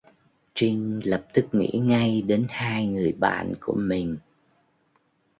[0.55, 4.17] Triinh lập tức nghĩ ngay đến hai người bạn của mình